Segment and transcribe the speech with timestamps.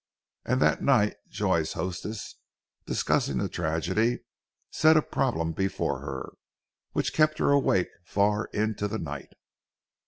[0.45, 2.37] And that night Joy's hostess,
[2.87, 4.21] discussing the tragedy,
[4.71, 6.33] set a problem before her,
[6.93, 9.33] which kept her awake far into the night.